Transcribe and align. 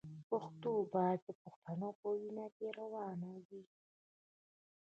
پښتو 0.29 0.71
باید 0.93 1.19
د 1.23 1.29
پښتنو 1.43 1.89
په 1.99 2.07
وینه 2.19 2.45
کې 2.55 2.67
روانه 2.79 3.31
وي. 3.47 3.63